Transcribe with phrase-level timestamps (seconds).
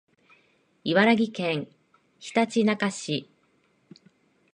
[0.83, 1.67] 茨城県
[2.17, 3.29] ひたちなか市